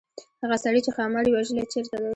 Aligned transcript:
هغه 0.41 0.57
سړی 0.63 0.81
چې 0.85 0.91
ښامار 0.95 1.25
یې 1.27 1.33
وژلی 1.33 1.65
چيرته 1.73 1.95
دی. 2.01 2.09